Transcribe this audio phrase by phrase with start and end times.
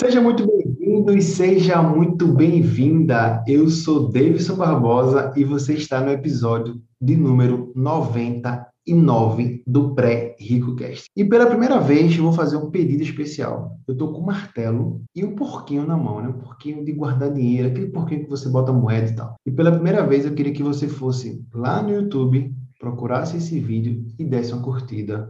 [0.00, 3.44] Seja muito bem-vindo e seja muito bem-vinda.
[3.46, 11.04] Eu sou Davidson Barbosa e você está no episódio de número 99 do Pré-Rico Cast.
[11.14, 13.76] E pela primeira vez eu vou fazer um pedido especial.
[13.86, 16.30] Eu estou com um martelo e um porquinho na mão, né?
[16.30, 19.34] Um porquinho de guardar dinheiro, aquele porquinho que você bota moeda e tal.
[19.44, 24.06] E pela primeira vez eu queria que você fosse lá no YouTube, procurasse esse vídeo
[24.18, 25.28] e desse uma curtida,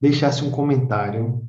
[0.00, 1.42] deixasse um comentário,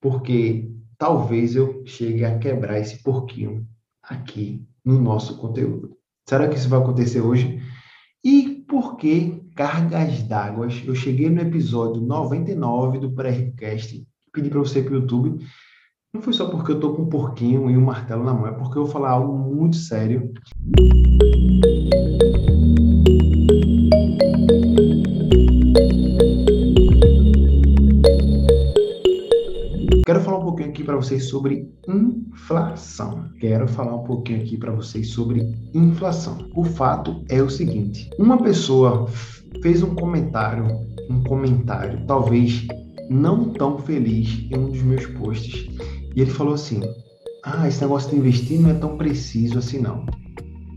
[0.00, 0.70] porque
[1.02, 3.66] talvez eu chegue a quebrar esse porquinho
[4.00, 5.96] aqui no nosso conteúdo.
[6.28, 7.60] Será que isso vai acontecer hoje?
[8.24, 10.68] E por que cargas d'água?
[10.86, 15.44] Eu cheguei no episódio 99 do pré-recast, pedi para você para o YouTube.
[16.14, 18.52] Não foi só porque eu estou com um porquinho e um martelo na mão, é
[18.52, 20.32] porque eu vou falar algo muito sério.
[30.72, 33.28] Aqui para vocês sobre inflação.
[33.38, 36.50] Quero falar um pouquinho aqui para vocês sobre inflação.
[36.56, 39.06] O fato é o seguinte: uma pessoa
[39.62, 40.66] fez um comentário,
[41.10, 42.66] um comentário, talvez
[43.10, 45.68] não tão feliz em um dos meus posts,
[46.16, 46.80] e ele falou assim:
[47.44, 50.06] "Ah, esse negócio de investir não é tão preciso assim não.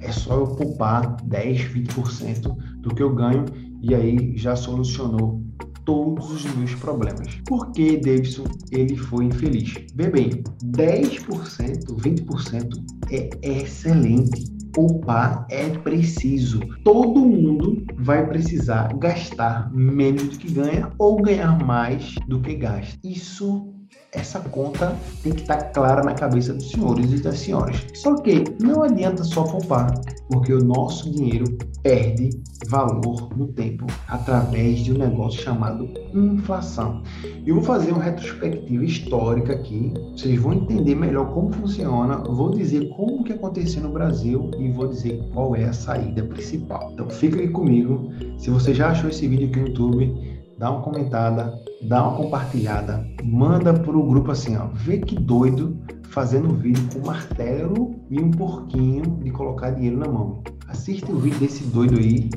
[0.02, 3.46] É só eu poupar 10, 20% do que eu ganho
[3.82, 5.45] e aí já solucionou
[5.86, 7.36] todos os meus problemas.
[7.46, 9.74] Por que Davidson ele foi infeliz?
[9.96, 14.54] Vê bem, 10%, 20% é excelente.
[14.74, 16.60] Poupar é preciso.
[16.84, 23.00] Todo mundo vai precisar gastar menos do que ganha ou ganhar mais do que gasta.
[23.02, 23.74] Isso
[24.16, 27.86] essa conta tem que estar clara na cabeça dos senhores e das senhoras.
[27.94, 29.94] Só que não adianta só poupar,
[30.30, 31.46] porque o nosso dinheiro
[31.84, 32.30] perde
[32.68, 37.04] valor no tempo através de um negócio chamado inflação.
[37.46, 42.90] Eu vou fazer uma retrospectiva histórica aqui, vocês vão entender melhor como funciona, vou dizer
[42.96, 46.92] como que aconteceu no Brasil e vou dizer qual é a saída principal.
[46.94, 48.10] Então fica aqui comigo.
[48.40, 53.06] Se você já achou esse vídeo aqui no YouTube, dá uma comentada, dá uma compartilhada,
[53.24, 55.78] manda pro grupo assim, ó, vê que doido
[56.10, 60.42] fazendo vídeo com martelo e um porquinho de colocar dinheiro na mão.
[60.68, 62.30] Assista o vídeo desse doido aí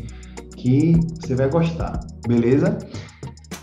[0.57, 2.77] que você vai gostar, beleza?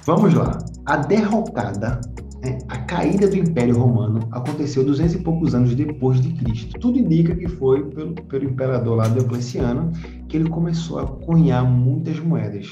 [0.06, 0.58] Vamos lá.
[0.86, 2.00] A derrocada,
[2.42, 6.80] né, a caída do Império Romano aconteceu 200 e poucos anos depois de Cristo.
[6.80, 9.92] Tudo indica que foi pelo, pelo imperador lá Diocleciano
[10.30, 12.68] que ele começou a cunhar muitas moedas.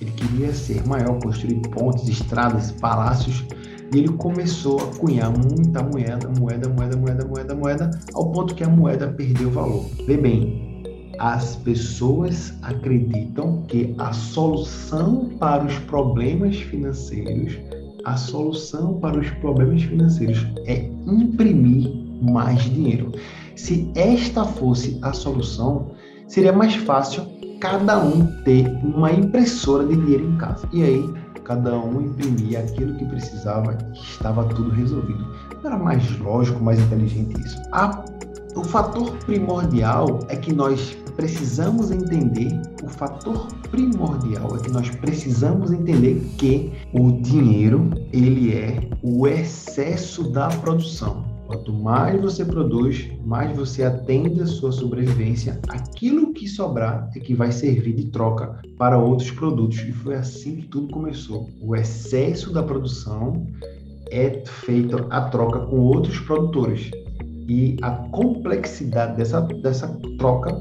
[0.00, 3.44] Ele queria ser maior, construir pontes, estradas, palácios,
[3.92, 8.64] e ele começou a cunhar muita moeda, moeda, moeda, moeda, moeda, moeda, ao ponto que
[8.64, 9.86] a moeda perdeu valor.
[10.06, 10.82] Vê bem,
[11.18, 17.58] as pessoas acreditam que a solução para os problemas financeiros,
[18.04, 21.90] a solução para os problemas financeiros é imprimir
[22.20, 23.12] mais dinheiro.
[23.54, 25.92] Se esta fosse a solução,
[26.28, 30.68] seria mais fácil cada um ter uma impressora de dinheiro em casa.
[30.72, 35.24] E aí, cada um imprimia aquilo que precisava e estava tudo resolvido.
[35.64, 37.60] Era mais lógico, mais inteligente isso.
[37.72, 38.04] A,
[38.54, 45.72] o fator primordial é que nós precisamos entender, o fator primordial é que nós precisamos
[45.72, 51.24] entender que o dinheiro, ele é o excesso da produção.
[51.46, 55.60] Quanto mais você produz, mais você atende a sua sobrevivência.
[55.68, 59.78] Aquilo que sobrar é que vai servir de troca para outros produtos.
[59.78, 61.48] E foi assim que tudo começou.
[61.60, 63.46] O excesso da produção
[64.10, 66.90] é feita a troca com outros produtores.
[67.48, 70.60] E a complexidade dessa, dessa troca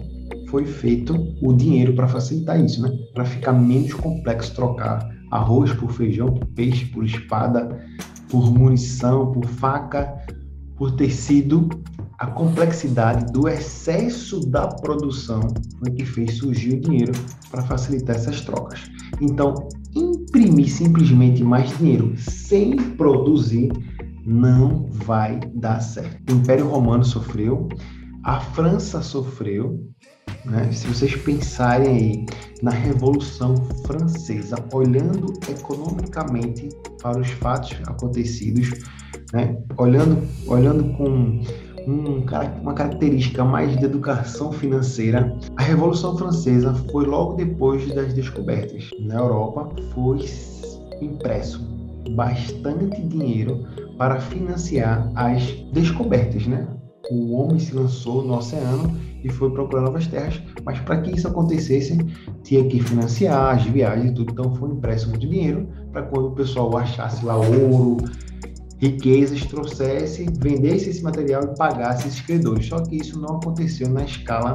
[0.49, 2.95] foi feito o dinheiro para facilitar isso, né?
[3.13, 7.83] Para ficar menos complexo trocar arroz por feijão, por peixe, por espada,
[8.29, 10.13] por munição, por faca,
[10.75, 11.69] por ter sido
[12.17, 15.41] a complexidade do excesso da produção
[15.79, 17.11] foi que fez surgir o dinheiro
[17.51, 18.89] para facilitar essas trocas.
[19.21, 19.53] Então,
[19.93, 23.71] imprimir simplesmente mais dinheiro sem produzir
[24.25, 26.31] não vai dar certo.
[26.31, 27.67] O Império Romano sofreu,
[28.23, 29.87] a França sofreu.
[30.45, 30.71] Né?
[30.71, 32.25] Se vocês pensarem aí
[32.61, 33.55] na Revolução
[33.85, 36.69] Francesa, olhando economicamente
[37.01, 38.69] para os fatos acontecidos,
[39.33, 39.57] né?
[39.77, 41.41] olhando, olhando com
[41.87, 42.25] um,
[42.61, 48.89] uma característica mais de educação financeira, a Revolução Francesa foi logo depois das descobertas.
[49.01, 50.25] Na Europa foi
[51.01, 51.75] impresso
[52.15, 53.65] bastante dinheiro
[53.97, 55.43] para financiar as
[55.73, 56.67] descobertas, né?
[57.11, 58.95] O homem se lançou no oceano
[59.25, 61.97] e foi procurar novas terras, mas para que isso acontecesse,
[62.43, 66.31] tinha que financiar as viagens e tudo, então foi impresso muito dinheiro para quando o
[66.31, 67.97] pessoal achasse lá ouro,
[68.77, 72.67] riquezas, trouxesse, vendesse esse material e pagasse esses credores.
[72.67, 74.53] Só que isso não aconteceu na escala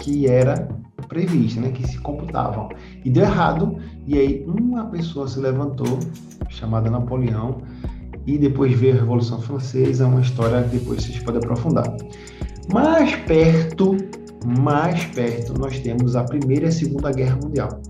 [0.00, 0.68] que era
[1.08, 2.68] prevista, né, que se computavam.
[3.02, 5.98] E deu errado, e aí uma pessoa se levantou,
[6.50, 7.62] chamada Napoleão,
[8.26, 11.96] e depois veio a Revolução Francesa, uma história que depois vocês podem aprofundar.
[12.72, 13.96] Mais perto,
[14.58, 17.80] mais perto, nós temos a Primeira e a Segunda Guerra Mundial.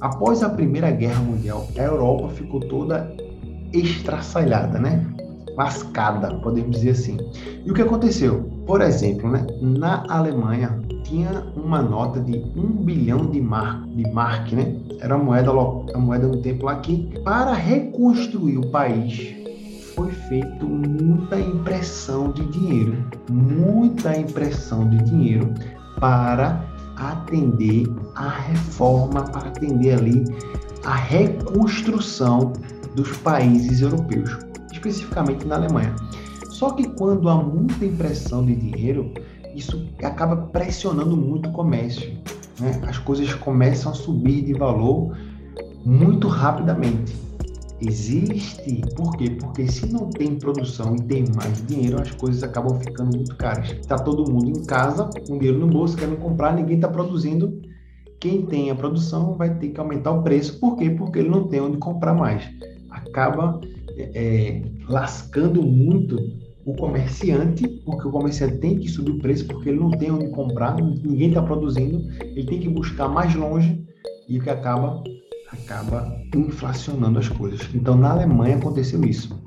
[0.00, 3.14] Após a Primeira Guerra Mundial, a Europa ficou toda
[3.72, 5.04] estraçalhada, né?
[5.56, 7.18] Lascada, podemos dizer assim.
[7.64, 8.50] E o que aconteceu?
[8.66, 9.46] Por exemplo, né?
[9.60, 14.76] na Alemanha tinha uma nota de um bilhão de mark, de mark, né?
[15.00, 19.41] Era a moeda, a moeda no tempo lá que, para reconstruir o país,
[19.94, 25.52] foi feito muita impressão de dinheiro, muita impressão de dinheiro
[26.00, 26.64] para
[26.96, 30.24] atender a reforma, para atender ali
[30.84, 32.52] a reconstrução
[32.94, 34.36] dos países europeus,
[34.72, 35.94] especificamente na Alemanha.
[36.48, 39.12] Só que quando há muita impressão de dinheiro,
[39.54, 42.12] isso acaba pressionando muito o comércio.
[42.60, 42.80] Né?
[42.86, 45.16] As coisas começam a subir de valor
[45.84, 47.14] muito rapidamente.
[47.84, 49.30] Existe, por quê?
[49.30, 53.70] Porque se não tem produção e tem mais dinheiro, as coisas acabam ficando muito caras.
[53.72, 57.60] Está todo mundo em casa, com dinheiro no bolso, querendo comprar, ninguém está produzindo.
[58.20, 60.60] Quem tem a produção vai ter que aumentar o preço.
[60.60, 60.90] Por quê?
[60.90, 62.48] Porque ele não tem onde comprar mais.
[62.88, 63.60] Acaba
[63.98, 66.16] é, lascando muito
[66.64, 70.28] o comerciante, porque o comerciante tem que subir o preço porque ele não tem onde
[70.28, 73.84] comprar, ninguém está produzindo, ele tem que buscar mais longe
[74.28, 75.02] e o que acaba
[75.52, 77.68] acaba inflacionando as coisas.
[77.74, 79.40] Então, na Alemanha aconteceu isso.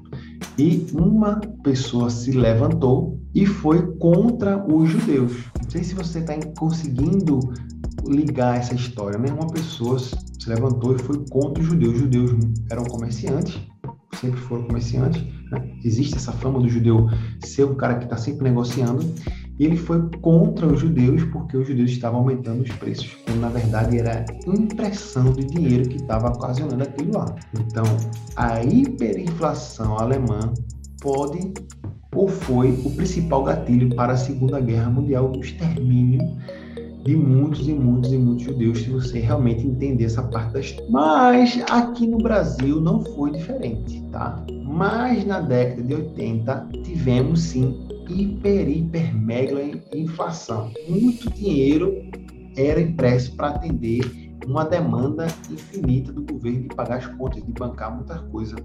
[0.57, 5.33] E uma pessoa se levantou e foi contra os judeus.
[5.61, 7.39] Não sei se você está conseguindo
[8.07, 9.29] ligar essa história, né?
[9.31, 10.15] Uma pessoa se
[10.47, 11.95] levantou e foi contra os judeus.
[11.95, 12.31] Os judeus
[12.69, 13.59] eram comerciantes,
[14.19, 15.21] sempre foram comerciantes.
[15.51, 15.69] Né?
[15.83, 17.07] Existe essa fama do judeu
[17.43, 19.03] ser o cara que está sempre negociando.
[19.57, 23.49] E ele foi contra os judeus porque os judeus estavam aumentando os preços, quando na
[23.49, 27.33] verdade era impressão de dinheiro que estava ocasionando aquilo lá.
[27.53, 27.85] Então,
[28.35, 30.53] a hiperinflação alemã
[31.01, 31.53] pode
[32.13, 36.21] ou foi o principal gatilho para a Segunda Guerra Mundial, o extermínio
[37.03, 40.89] de muitos e muitos e muitos judeus, se você realmente entender essa parte da história.
[40.89, 44.43] Mas aqui no Brasil não foi diferente, tá?
[44.65, 49.61] Mas na década de 80 tivemos sim hiper, hiper, mega
[49.93, 50.71] inflação.
[50.87, 51.93] Muito dinheiro
[52.57, 57.95] era impresso para atender uma demanda infinita do governo de pagar as contas, de bancar
[57.95, 58.55] muita coisa.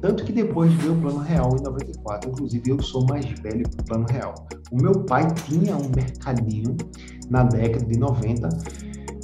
[0.00, 2.30] Tanto que depois veio o Plano Real em 94.
[2.30, 4.34] Inclusive, eu sou mais velho que o Plano Real.
[4.70, 6.76] O meu pai tinha um mercadinho
[7.28, 8.48] na década de 90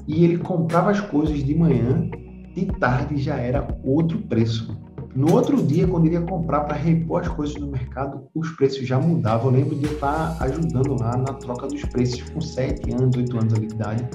[0.09, 2.09] e ele comprava as coisas de manhã,
[2.55, 4.77] de tarde já era outro preço.
[5.17, 8.99] No outro dia, quando iria comprar para repor as coisas no mercado, os preços já
[8.99, 9.47] mudavam.
[9.47, 13.55] Eu lembro de estar ajudando lá na troca dos preços com 7 anos, 8 anos
[13.55, 14.07] de idade,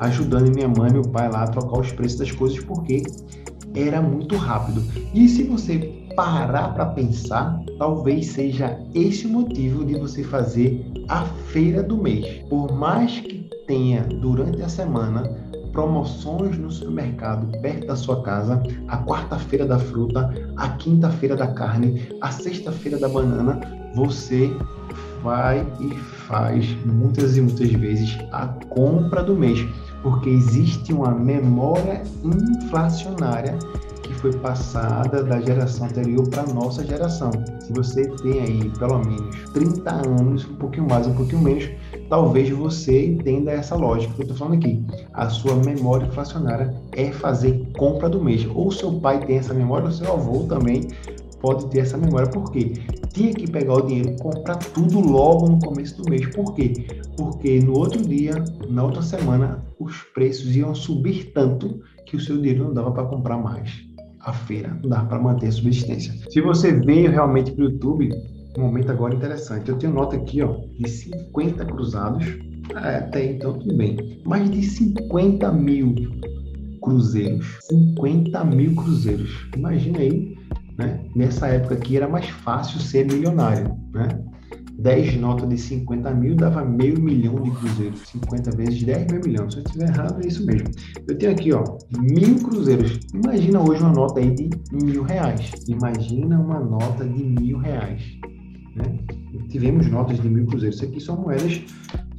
[0.00, 3.04] ajudando minha mãe e meu pai lá a trocar os preços das coisas, porque
[3.76, 4.82] era muito rápido.
[5.14, 5.78] E se você
[6.16, 12.26] parar para pensar, talvez seja esse o motivo de você fazer a feira do mês.
[12.48, 18.98] Por mais que tenha durante a semana promoções no supermercado perto da sua casa, a
[19.04, 23.60] quarta-feira da fruta, a quinta-feira da carne, a sexta-feira da banana,
[23.94, 24.50] você
[25.22, 25.94] vai e
[26.26, 29.66] faz muitas e muitas vezes a compra do mês,
[30.02, 33.58] porque existe uma memória inflacionária
[34.02, 37.30] que foi passada da geração anterior para a nossa geração.
[37.60, 41.68] Se você tem aí pelo menos 30 anos, um pouquinho mais, um pouquinho menos,
[42.10, 44.84] talvez você entenda essa lógica que eu estou falando aqui.
[45.14, 48.46] A sua memória inflacionária é fazer compra do mês.
[48.52, 50.88] Ou seu pai tem essa memória, ou seu avô também
[51.40, 52.28] pode ter essa memória.
[52.28, 52.72] Por quê?
[53.12, 56.26] Tinha que pegar o dinheiro e comprar tudo logo no começo do mês.
[56.34, 56.72] Por quê?
[57.16, 58.34] Porque no outro dia,
[58.68, 63.04] na outra semana, os preços iam subir tanto que o seu dinheiro não dava para
[63.04, 63.70] comprar mais.
[64.20, 66.12] A feira não dava para manter a subsistência.
[66.28, 68.10] Se você veio realmente para o YouTube,
[68.56, 69.68] um momento agora interessante.
[69.68, 72.24] Eu tenho nota aqui, ó, de 50 cruzados.
[72.82, 74.20] É, até então tudo bem.
[74.24, 75.94] Mais de 50 mil
[76.80, 77.58] cruzeiros.
[77.62, 79.48] 50 mil cruzeiros.
[79.56, 80.36] Imagina aí,
[80.78, 81.04] né?
[81.14, 84.08] Nessa época aqui era mais fácil ser milionário, né?
[84.80, 88.00] 10 notas de 50 mil dava meio milhão de cruzeiros.
[88.08, 89.50] 50 vezes 10, meio milhão.
[89.50, 90.68] Se eu estiver errado, é isso mesmo.
[91.06, 91.64] Eu tenho aqui, ó,
[91.98, 92.98] mil cruzeiros.
[93.12, 95.52] Imagina hoje uma nota aí de mil reais.
[95.68, 98.02] Imagina uma nota de mil reais.
[98.74, 98.98] Né?
[99.48, 100.76] Tivemos notas de mil cruzeiros.
[100.76, 101.62] Isso aqui são moedas,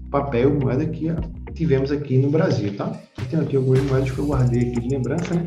[0.10, 1.08] papel, moeda que
[1.54, 2.92] tivemos aqui no Brasil, tá?
[3.18, 5.46] Eu tenho aqui algumas moedas que eu guardei aqui de lembrança, né?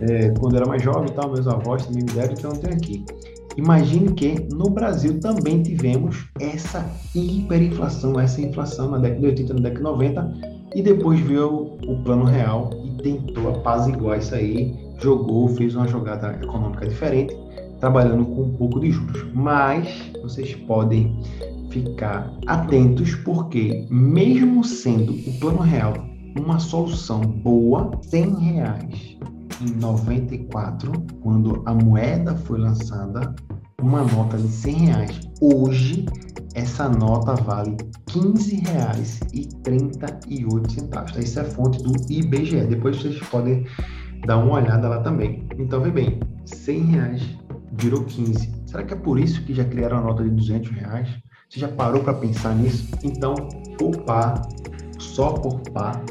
[0.00, 3.04] É, quando era mais jovem, tal, meus avós também me deram, então eu tenho aqui.
[3.56, 9.60] Imagine que no Brasil também tivemos essa hiperinflação, essa inflação na década de 80, na
[9.60, 15.48] década de 90, e depois veio o plano real e tentou apaziguar isso aí, jogou,
[15.48, 17.34] fez uma jogada econômica diferente,
[17.80, 19.26] trabalhando com um pouco de juros.
[19.34, 19.88] Mas
[20.22, 21.18] vocês podem
[21.70, 25.94] ficar atentos porque mesmo sendo o plano real
[26.38, 29.16] uma solução boa, 100 reais
[29.60, 30.92] em 94,
[31.22, 33.34] quando a moeda foi lançada,
[33.80, 35.18] uma nota de 100 reais.
[35.40, 36.04] Hoje,
[36.54, 37.76] essa nota vale R$
[38.20, 40.88] 15,38.
[40.88, 41.04] Tá?
[41.18, 42.66] Isso é fonte do IBGE.
[42.66, 43.64] Depois vocês podem
[44.26, 45.46] dar uma olhada lá também.
[45.58, 47.22] Então, vê bem, 100 reais
[47.78, 48.52] virou 15.
[48.66, 51.08] Será que é por isso que já criaram a nota de 200 reais?
[51.48, 52.88] Você já parou para pensar nisso?
[53.04, 53.34] Então,
[53.78, 54.42] poupar,
[54.98, 56.02] só poupar,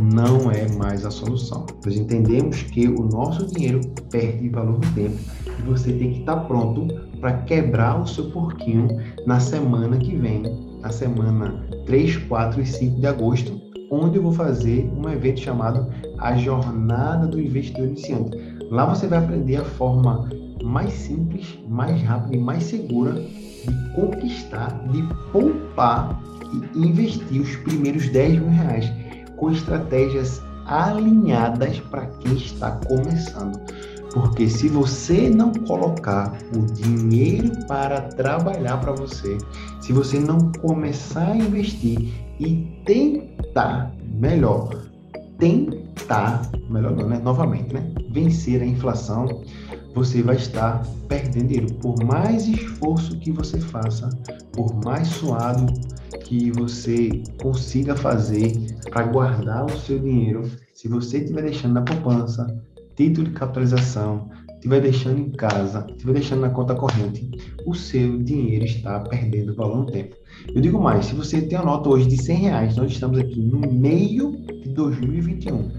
[0.00, 1.66] não é mais a solução.
[1.84, 5.18] Nós entendemos que o nosso dinheiro perde valor no tempo
[5.58, 6.86] e você tem que estar pronto
[7.20, 8.88] para quebrar o seu porquinho
[9.26, 10.42] na semana que vem,
[10.80, 13.60] na semana 3, 4 e 5 de agosto,
[13.90, 15.88] onde eu vou fazer um evento chamado
[16.18, 18.36] A Jornada do Investidor Iniciante.
[18.70, 20.28] Lá você vai aprender a forma
[20.64, 26.20] mais simples, mais rápida e mais segura de conquistar, de poupar
[26.74, 28.90] e investir os primeiros 10 mil reais
[29.36, 33.58] com estratégias alinhadas para quem está começando.
[34.12, 39.36] Porque se você não colocar o dinheiro para trabalhar para você,
[39.80, 44.88] se você não começar a investir e tentar, melhor,
[45.38, 47.20] tentar, melhor não, né?
[47.22, 47.92] Novamente, né?
[48.10, 49.42] Vencer a inflação,
[49.94, 51.74] você vai estar perdendo dinheiro.
[51.74, 54.08] Por mais esforço que você faça,
[54.52, 55.66] por mais suado
[56.24, 58.52] que você consiga fazer
[58.90, 62.46] para guardar o seu dinheiro, se você estiver deixando na poupança,
[62.94, 67.30] título de capitalização, estiver deixando em casa, estiver deixando na conta corrente,
[67.64, 70.16] o seu dinheiro está perdendo valor no tempo.
[70.54, 73.40] Eu digo mais, se você tem a nota hoje de 100 reais, nós estamos aqui
[73.40, 75.70] no meio de 2021,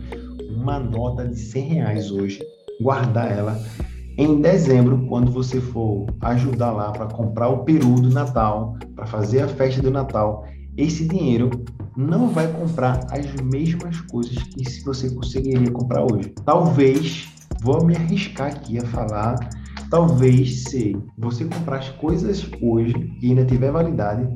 [0.55, 2.41] uma nota de 100 reais hoje,
[2.81, 3.61] guardar ela
[4.19, 9.39] em dezembro, quando você for ajudar lá para comprar o peru do Natal, para fazer
[9.39, 10.45] a festa do Natal,
[10.75, 11.49] esse dinheiro
[11.95, 16.33] não vai comprar as mesmas coisas que se você conseguiria comprar hoje.
[16.43, 17.29] Talvez,
[17.61, 19.39] vou me arriscar aqui a falar,
[19.89, 24.27] talvez se você comprar as coisas hoje e ainda tiver validade,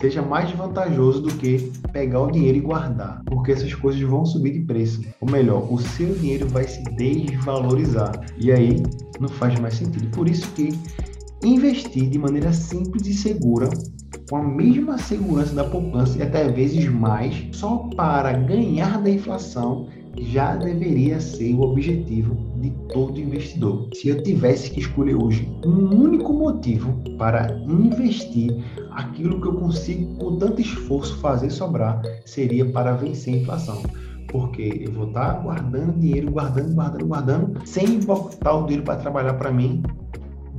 [0.00, 4.52] seja mais vantajoso do que pegar o dinheiro e guardar, porque essas coisas vão subir
[4.52, 5.00] de preço.
[5.20, 8.82] Ou melhor, o seu dinheiro vai se desvalorizar e aí
[9.18, 10.08] não faz mais sentido.
[10.10, 10.68] Por isso que
[11.42, 13.68] investir de maneira simples e segura,
[14.30, 19.88] com a mesma segurança da poupança e até vezes mais, só para ganhar da inflação
[20.20, 23.88] já deveria ser o objetivo de todo investidor.
[23.94, 28.54] Se eu tivesse que escolher hoje um único motivo para investir
[28.92, 33.82] aquilo que eu consigo com tanto esforço fazer sobrar, seria para vencer a inflação
[34.30, 39.34] porque eu vou estar guardando dinheiro, guardando, guardando, guardando, sem botar o dinheiro para trabalhar
[39.34, 39.82] para mim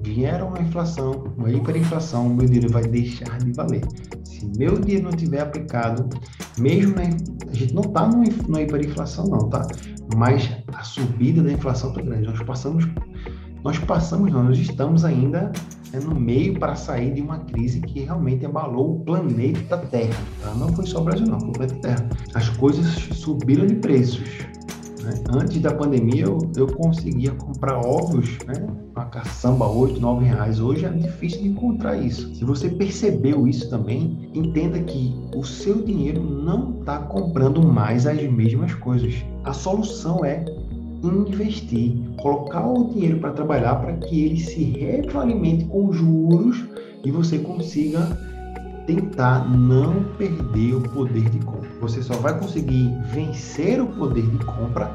[0.04, 3.84] vieram a inflação, uma hiperinflação, meu dinheiro vai deixar de valer.
[4.24, 6.10] Se meu dinheiro não tiver aplicado,
[6.58, 9.68] mesmo na, a gente não está numa hiperinflação não, tá?
[10.16, 12.28] Mas a subida da inflação está grande.
[12.28, 12.88] Nós passamos,
[13.64, 15.52] nós passamos não, nós estamos ainda
[15.94, 20.24] é, no meio para sair de uma crise que realmente abalou o planeta Terra.
[20.42, 20.54] Tá?
[20.56, 22.10] Não foi só o Brasil não, foi o planeta Terra.
[22.34, 24.50] As coisas subiram de preços
[25.10, 25.24] né?
[25.30, 28.68] Antes da pandemia, eu, eu conseguia comprar ovos, né?
[28.96, 30.60] uma caçamba, 8, 9 reais.
[30.60, 32.34] Hoje é difícil de encontrar isso.
[32.36, 38.22] Se você percebeu isso também, entenda que o seu dinheiro não está comprando mais as
[38.24, 39.16] mesmas coisas.
[39.44, 40.46] A solução é
[41.04, 46.66] investir, colocar o dinheiro para trabalhar para que ele se retroalimente com juros
[47.06, 48.18] e você consiga
[48.86, 51.59] tentar não perder o poder de compra.
[51.82, 54.92] Você só vai conseguir vencer o poder de compra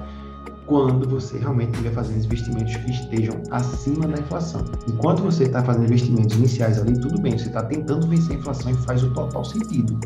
[0.67, 4.65] quando você realmente estiver fazendo investimentos que estejam acima da inflação.
[4.89, 8.71] Enquanto você está fazendo investimentos iniciais ali, tudo bem, você está tentando vencer a inflação
[8.71, 9.99] e faz o total sentido.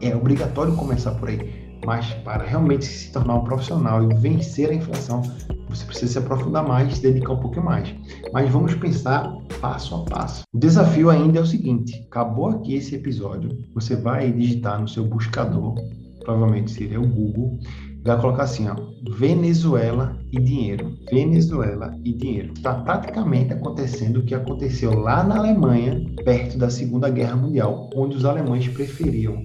[0.00, 1.72] É obrigatório começar por aí.
[1.84, 5.22] Mas para realmente se tornar um profissional e vencer a inflação,
[5.68, 7.92] você precisa se aprofundar mais, se dedicar um pouquinho mais.
[8.32, 10.44] Mas vamos pensar passo a passo.
[10.52, 15.04] O desafio ainda é o seguinte: acabou aqui esse episódio, você vai digitar no seu
[15.04, 15.74] buscador,
[16.22, 17.58] provavelmente seria o Google,
[18.04, 18.76] vai colocar assim, ó,
[19.16, 20.92] Venezuela e dinheiro.
[21.10, 22.52] Venezuela e dinheiro.
[22.54, 28.16] Está praticamente acontecendo o que aconteceu lá na Alemanha, perto da Segunda Guerra Mundial, onde
[28.16, 29.44] os alemães preferiam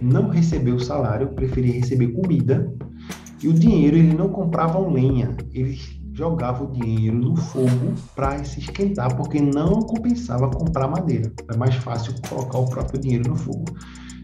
[0.00, 2.72] não receber o salário, preferia receber comida,
[3.42, 8.58] e o dinheiro ele não compravam lenha, eles jogava o dinheiro no fogo para se
[8.58, 11.32] esquentar, porque não compensava comprar madeira.
[11.48, 13.64] É mais fácil colocar o próprio dinheiro no fogo.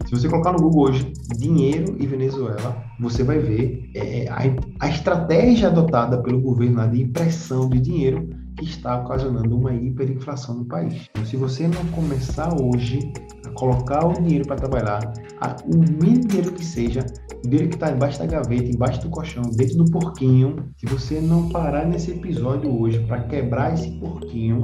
[0.05, 4.41] Se você colocar no Google hoje dinheiro e Venezuela, você vai ver é, a,
[4.85, 10.65] a estratégia adotada pelo governo de impressão de dinheiro que está ocasionando uma hiperinflação no
[10.65, 11.07] país.
[11.11, 13.11] Então, se você não começar hoje
[13.45, 17.05] a colocar o dinheiro para trabalhar, a, o mínimo dinheiro que seja,
[17.43, 21.19] o dinheiro que está embaixo da gaveta, embaixo do colchão, dentro do porquinho, se você
[21.19, 24.61] não parar nesse episódio hoje para quebrar esse porquinho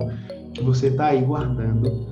[0.53, 2.10] que você está aí guardando,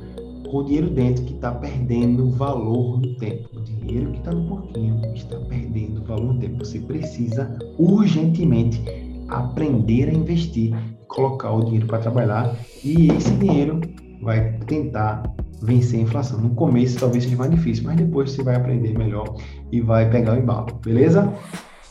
[0.50, 3.50] com o dinheiro dentro que está perdendo valor no tempo.
[3.56, 6.66] O dinheiro que está no porquinho está perdendo valor no tempo.
[6.66, 8.84] Você precisa urgentemente
[9.28, 10.76] aprender a investir,
[11.08, 13.80] colocar o dinheiro para trabalhar e esse dinheiro
[14.22, 15.24] vai tentar
[15.62, 16.40] vencer a inflação.
[16.42, 19.36] No começo talvez seja mais difícil, mas depois você vai aprender melhor
[19.72, 21.32] e vai pegar o embalo, beleza?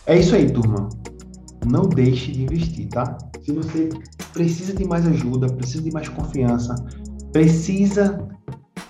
[0.07, 0.89] É isso aí, turma.
[1.71, 3.19] Não deixe de investir, tá?
[3.43, 3.89] Se você
[4.33, 6.75] precisa de mais ajuda, precisa de mais confiança,
[7.33, 8.29] precisa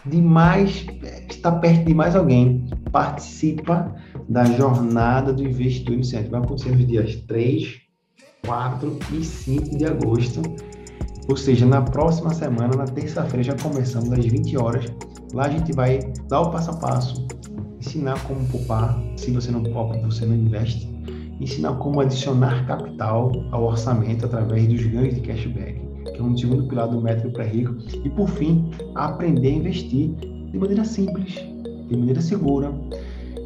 [0.08, 0.86] de mais,
[1.28, 3.94] estar perto de mais alguém, participa
[4.28, 6.30] da jornada do investidor iniciante.
[6.30, 7.80] Vai acontecer nos dias 3,
[8.44, 10.42] 4 e 5 de agosto.
[11.28, 14.86] Ou seja, na próxima semana, na terça-feira, já começamos às 20 horas.
[15.34, 17.26] Lá a gente vai dar o passo a passo,
[17.78, 18.98] ensinar como poupar.
[19.16, 20.88] Se você não poupa, você não investe.
[21.40, 25.87] Ensinar como adicionar capital ao orçamento através dos ganhos de cashback
[26.18, 27.76] que é um segundo pilar do método pré-rico.
[28.04, 30.10] E, por fim, aprender a investir
[30.50, 31.34] de maneira simples,
[31.88, 32.72] de maneira segura,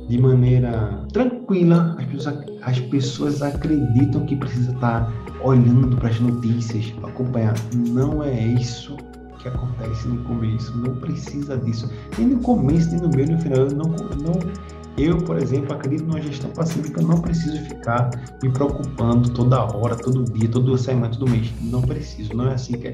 [0.09, 1.95] de maneira tranquila.
[1.99, 5.13] As pessoas, as pessoas acreditam que precisa estar
[5.45, 7.55] olhando para as notícias para acompanhar.
[7.75, 8.97] Não é isso
[9.39, 10.75] que acontece no começo.
[10.79, 11.91] Não precisa disso.
[12.17, 13.67] Nem no começo, nem no meio, nem no final.
[13.67, 13.91] Não,
[14.23, 18.11] não eu, por exemplo, acredito numa gestão passiva não preciso ficar
[18.43, 21.53] me preocupando toda hora, todo dia, todo semana, todo mês.
[21.63, 22.93] Não preciso, não é assim que,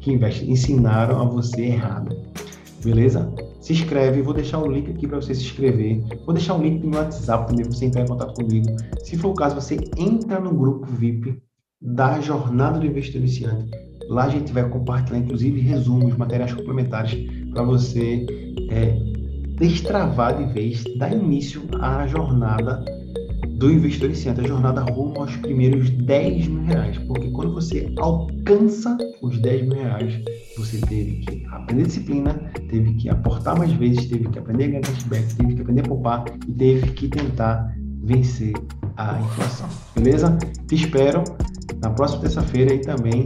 [0.00, 0.50] que investe.
[0.50, 2.16] Ensinaram a você errado.
[2.82, 3.32] Beleza?
[3.60, 6.02] Se inscreve, vou deixar o link aqui para você se inscrever.
[6.24, 8.66] Vou deixar o link no meu WhatsApp também para você entrar em contato comigo.
[9.02, 11.42] Se for o caso, você entra no grupo VIP
[11.80, 13.70] da Jornada do Investidor Iniciante.
[14.08, 17.14] Lá a gente vai compartilhar, inclusive, resumos, materiais complementares
[17.52, 18.26] para você
[18.70, 19.13] é,
[19.56, 22.84] destravar de vez, dar início à jornada
[23.56, 26.98] do investidor iniciante, a jornada rumo aos primeiros 10 mil reais.
[26.98, 30.20] Porque quando você alcança os 10 mil reais,
[30.56, 32.34] você teve que aprender disciplina,
[32.68, 35.84] teve que aportar mais vezes, teve que aprender a ganhar cashback, teve que aprender a
[35.84, 38.52] poupar e teve que tentar vencer
[38.96, 39.68] a inflação.
[39.94, 40.36] Beleza?
[40.66, 41.22] Te espero
[41.80, 43.24] na próxima terça-feira e também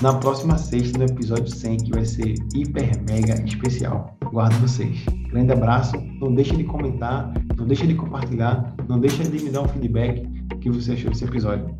[0.00, 4.16] na próxima sexta, no episódio 100, que vai ser hiper mega especial.
[4.32, 5.04] Guardo vocês.
[5.30, 5.96] Grande abraço.
[6.20, 10.26] Não deixe de comentar, não deixe de compartilhar, não deixe de me dar um feedback
[10.60, 11.74] que você achou desse episódio.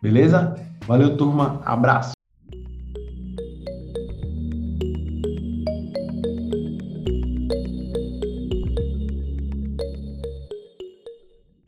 [0.00, 0.54] Beleza?
[0.86, 1.60] Valeu, turma.
[1.64, 2.12] Abraço.